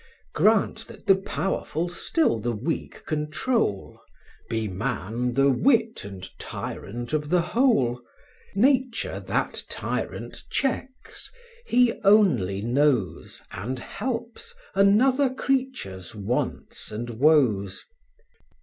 Grant 0.33 0.87
that 0.87 1.05
the 1.05 1.15
powerful 1.15 1.87
still 1.87 2.39
the 2.39 2.53
weak 2.53 3.05
control; 3.05 4.01
Be 4.49 4.67
man 4.67 5.35
the 5.35 5.51
wit 5.51 6.03
and 6.03 6.27
tyrant 6.39 7.13
of 7.13 7.29
the 7.29 7.41
whole: 7.53 8.01
Nature 8.55 9.19
that 9.19 9.63
tyrant 9.69 10.43
checks; 10.49 11.29
he 11.67 11.93
only 12.03 12.63
knows, 12.63 13.43
And 13.51 13.77
helps, 13.77 14.55
another 14.73 15.31
creature's 15.31 16.15
wants 16.15 16.91
and 16.91 17.07
woes. 17.11 17.85